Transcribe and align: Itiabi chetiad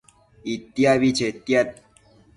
Itiabi 0.53 1.09
chetiad 1.17 1.69